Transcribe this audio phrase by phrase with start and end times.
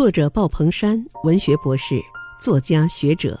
[0.00, 2.00] 作者鲍鹏山，文学博士、
[2.40, 3.38] 作家、学者，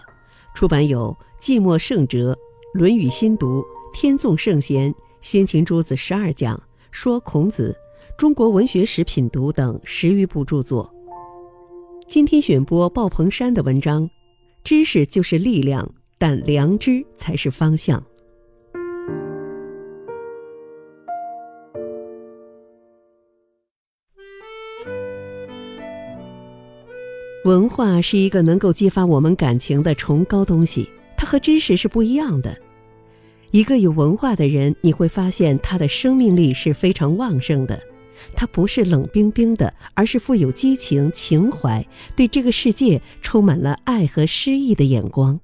[0.54, 2.32] 出版有《寂寞圣哲》
[2.74, 3.60] 《论语新读》
[3.94, 4.92] 《天纵圣贤》
[5.22, 6.54] 《先秦诸子十二讲》
[6.90, 7.74] 《说孔子》
[8.18, 10.94] 《中国文学史品读》等十余部著作。
[12.06, 14.06] 今天选播鲍鹏山的文章：
[14.62, 18.04] 知识就是力量，但良知才是方向。
[27.44, 32.54] 文化是一个能够激发我们感情的崇高东西，它和知识是不一样的。
[33.50, 37.80] 一个有文化的人，你会发现他的生命力是非常旺盛的，
[38.36, 45.40] 他不是冷冰冰的，而是富有激情、情怀，对这个世界充满了爱和诗意的眼光。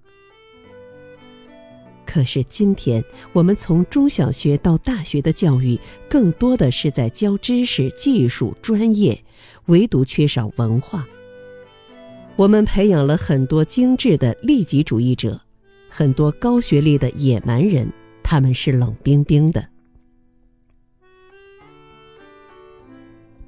[2.05, 3.02] 可是今天，
[3.33, 9.24] 我们从中小学到大学的教育，更多的是在教知识、技术、专业，
[9.66, 11.06] 唯独缺少文化。
[12.37, 15.41] 我们培养了很多精致的利己主义者，
[15.89, 17.91] 很多高学历的野蛮人，
[18.23, 19.67] 他们是冷冰冰的。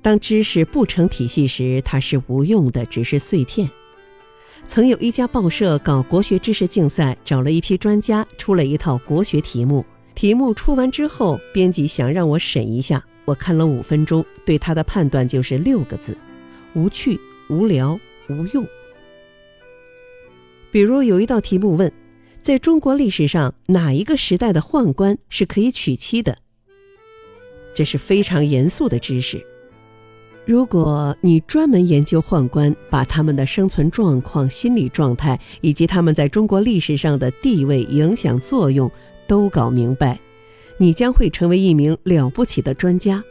[0.01, 3.69] 当知识不成体系时，它是无用的，只是碎片。
[4.67, 9.85] 曾有一家报社搞国学知识竞赛，找了一批专家，出了一套国学题目。
[10.15, 16.17] 题目出完之后，编辑想让我审一下，我看了五分钟，对他的判断就是六个字：
[16.73, 18.01] 无趣、无聊、
[18.31, 18.67] 无用。
[20.71, 21.91] 比如有一道题目问，
[22.41, 26.39] 在中国历史上哪一个时代的宦官是可以娶妻的？
[27.75, 29.45] 这是非常严肃的知识。
[30.45, 38.91] 如果你专门研究宦官，把他们的生存状况、心理状态以及他们在中国历史上的地位、影响作用
[39.27, 40.19] 都搞明白，
[40.79, 43.23] 你将会成为一名了不起的专家。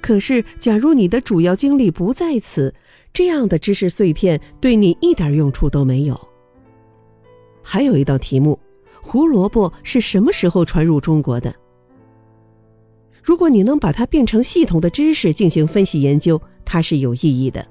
[0.00, 2.72] 可是，假如你的主要精力不在此，
[3.12, 6.28] 这样的知识碎片对你一点用处都没有。
[7.74, 8.56] 还有一道题目：
[9.02, 11.52] 胡萝卜是什么时候传入中国的？
[13.20, 17.66] 如果你能把它变成系统的知识进行分析研究，它是有意义的。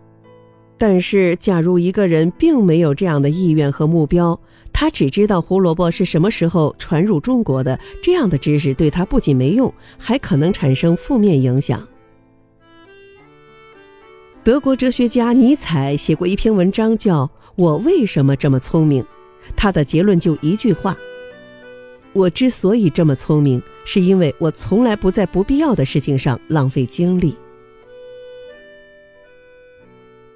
[0.78, 4.38] 但是，假如一个人并没有这样的意愿和目标，
[4.74, 11.82] 他只知道胡萝卜是什么时候传入中国的，这样的知识对他不仅没用，还可能产生负面影响。
[14.44, 17.26] 德国哲学家尼采写过一篇文章，叫
[17.56, 19.02] 《我为什么这么聪明》。
[19.56, 20.98] 他的结论就一句话：
[22.14, 27.36] 我之所以这么聪明，是因为我从来不在不必要的事情上浪费精力。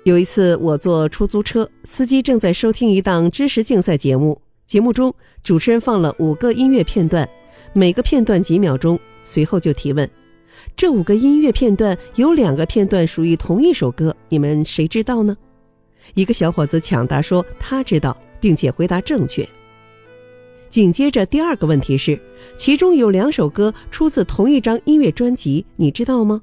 [0.03, 5.13] 有一次，我坐出租车，司机正在收听一档知识竞赛节目，节目中
[5.43, 7.27] 主持人放了五个音乐片段，
[7.73, 10.09] 每个片段几秒钟，随后就提问。
[10.77, 15.35] 这五个音乐片段有两个片段属于同一首歌，你们谁知道呢？
[16.13, 19.47] 一个小伙子抢答说他知道，并且回答正确。
[20.69, 22.21] 紧接着第二个问题是，
[22.57, 26.41] 其中有两首歌出自同一张音乐专辑，你知道吗？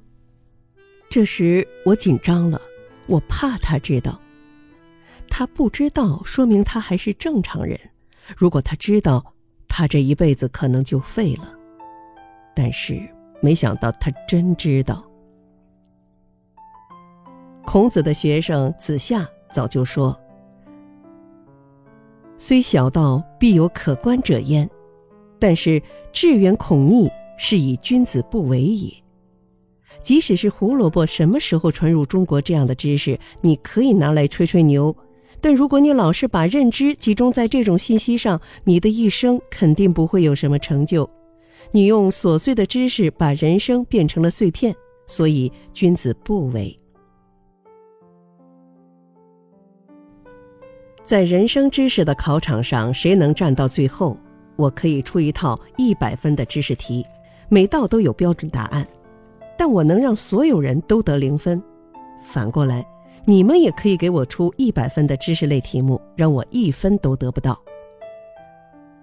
[1.09, 2.61] 这时我紧张了，
[3.07, 4.21] 我怕他知道。
[5.29, 7.79] 他不知道，说明他还是正常人。
[8.37, 9.35] 如果他知道，
[9.69, 11.53] 他这一辈子可能就废了。
[12.55, 13.01] 但是。
[13.43, 15.05] 没想到他真知道。
[17.67, 20.19] 孔子的学生子夏早就说
[22.47, 24.69] ：“虽小道，必有可观者焉；
[25.39, 25.83] 但是
[26.13, 28.93] 志远孔逆，是以君子不为也。”
[30.05, 34.95] 即使是胡萝卜什么时候传入中国这样的知识，你可以拿来吹吹牛；
[35.41, 41.09] 但如果你老是把认知集中在这种信息上，你的一生肯定不会有什么成就。
[41.71, 44.77] 你用琐碎的知识把人生变成了碎片，
[45.07, 46.79] 所以君子不为。
[51.05, 54.17] 在人生知识的考场上，谁能站到最后？
[54.57, 57.05] 我可以出一套一百分的知识题，
[57.51, 58.87] 每道都有标准答案，
[59.59, 61.63] 但我能让所有人都得零分。
[62.27, 62.83] 反过来，
[63.27, 67.61] 你们也可以给我出一百分的知识类题目，让我一分都得不到。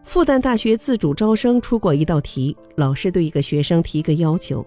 [0.03, 4.65] 复旦大学自主招生出过一道题，老师对一个学生提个要求：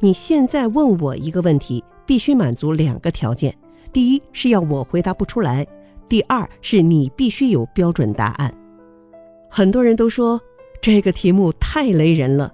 [0.00, 3.54] 你现在问我一个问题，必须满足两个条件：
[3.92, 5.66] 第一是要我回答不出来；
[6.12, 8.52] 第二是你必须有标准答案。
[9.48, 10.38] 很多人都说
[10.78, 12.52] 这个题目太雷人了，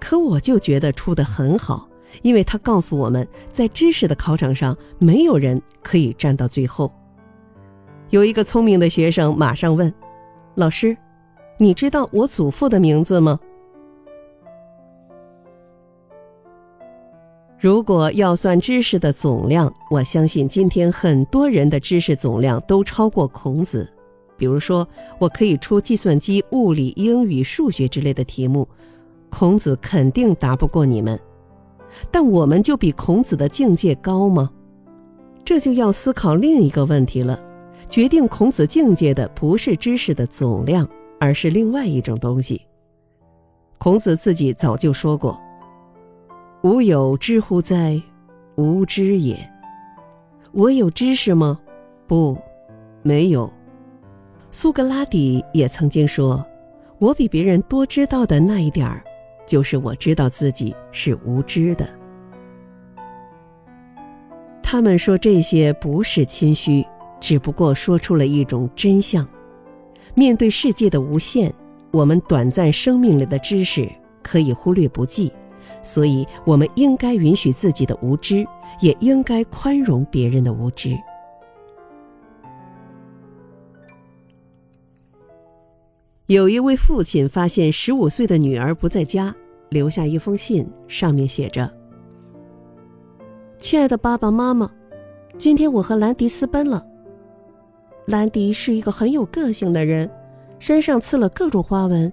[0.00, 1.88] 可我就觉得出的很好，
[2.22, 6.92] 因为他告诉我们在知识的考场上，没有人可以站到最后。
[8.08, 9.94] 有一个聪明的学生马上问
[10.56, 10.96] 老师。
[11.60, 13.38] 你知道我祖父的名字吗？
[17.60, 23.86] 如果要算知识的总量，我相信今天很多人的知识总量都超过孔子。
[24.34, 28.66] 比如说，我可以出计算机、物理、英语、数学之类的题目，
[29.28, 31.20] 孔子肯定答不过你们。
[32.10, 34.50] 但我们就比孔子的境界高吗？
[35.44, 37.38] 这就要思考另一个问题了。
[37.90, 42.62] 决定孔子境界的不是知识的总量，而是另外一种东西。
[43.76, 45.38] 孔子自己早就说过。
[46.62, 47.98] 吾有知乎哉？
[48.56, 49.50] 无知也。
[50.52, 51.58] 我有知识吗？
[52.06, 52.36] 不，
[53.02, 53.50] 没有。
[54.50, 56.44] 苏格拉底也曾经说
[57.00, 59.02] ：“我比别人多知道的那一点儿，
[59.46, 61.88] 就是我知道自己是无知的。”
[64.62, 66.84] 他们说这些不是谦虚，
[67.20, 69.26] 只不过说出了一种真相。
[70.14, 71.50] 面对世界的无限，
[71.90, 73.90] 我们短暂生命里的知识
[74.22, 75.32] 可以忽略不计。
[75.82, 78.46] 所以，我们应该允许自己的无知，
[78.80, 80.96] 也应该宽容别人的无知。
[86.26, 89.34] 有一位父亲发现十五岁的女儿不在家，
[89.68, 91.68] 留下一封信，上面写着
[93.58, 94.70] ：“亲爱的爸爸妈妈，
[95.36, 96.86] 今天我和兰迪私奔了。
[98.06, 100.08] 兰迪是一个很有个性的人，
[100.60, 102.12] 身上刺了各种花纹，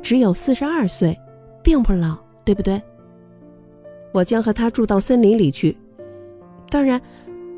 [0.00, 1.18] 只有四十二岁，
[1.62, 2.80] 并不老，对不对？”
[4.16, 5.76] 我将和他住到森林里去，
[6.70, 6.98] 当然，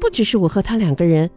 [0.01, 1.31] 不只是我和他两个人，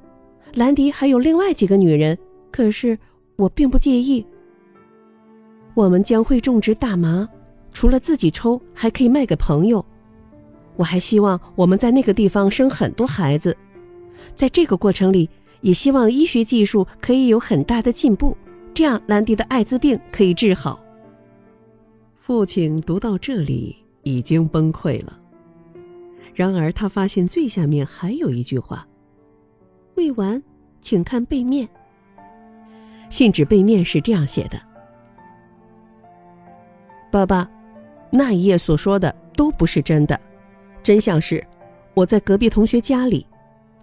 [0.56, 2.18] 兰迪还有另外几个女人。
[2.50, 2.98] 可是
[3.36, 4.26] 我并不介意。
[5.76, 7.30] 我们将会种植大麻，
[7.72, 9.86] 除了自己抽，还可以卖给朋友。
[10.76, 13.56] 我还希望我们在那个地方生很多孩子，
[14.34, 15.30] 在这个过程里，
[15.62, 18.36] 也希望医学技术可以有很大的进步，
[18.74, 20.84] 这样兰迪的艾滋病可以治好。
[22.18, 23.78] 父亲读到这里。
[24.04, 25.20] 已经崩溃了。
[26.34, 28.88] 然而，他发现最下面还有一句话
[29.96, 30.42] ：“未完，
[30.80, 31.68] 请看背面。”
[33.10, 34.58] 信纸背面是这样写的
[37.12, 37.50] ：“爸爸，
[38.10, 40.18] 那一页所说的都不是真的。
[40.82, 41.46] 真相是，
[41.94, 43.28] 我在隔壁同学家里，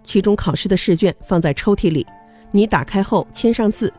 [0.03, 2.05] 期中考试的试卷放在抽屉里，
[2.51, 3.93] 你打开后签上字。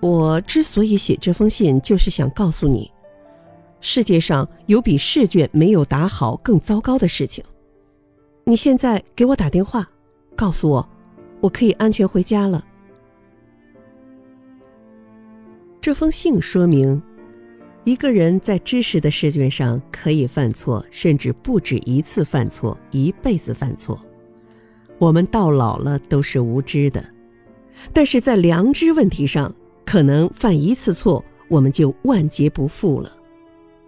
[0.00, 2.92] 我之所以写这封信，就是想告诉你。”
[3.80, 7.44] 世界上有比试卷没有答好更糟糕的事情。
[8.44, 9.88] 你现在给我打电话，
[10.34, 10.88] 告诉我，
[11.40, 12.64] 我可以安全回家了。
[15.80, 17.00] 这封信说明，
[17.84, 23.98] 一个人在知识的试卷上可以犯错，甚至不止一次犯错，一辈子犯错。
[24.98, 27.04] 我们到老了都是无知的，
[27.92, 29.54] 但是在良知问题上，
[29.86, 33.17] 可能犯一次错，我们就万劫不复了。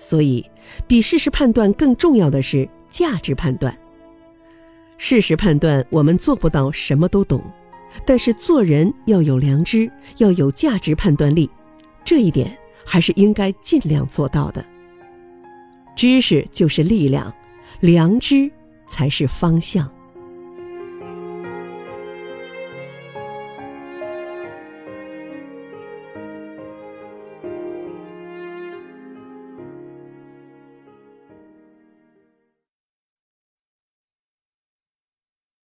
[0.01, 0.45] 所以，
[0.89, 3.79] 比事实判断更重要的是价值判断。
[4.97, 7.41] 事实判断我们做不到什么都懂，
[8.05, 11.49] 但是做人要有良知，要有价值判断力，
[12.05, 14.65] 这一点还是应该尽量做到的。
[15.95, 17.33] 知识就是力量，
[17.81, 18.51] 良知
[18.87, 19.91] 才是方向。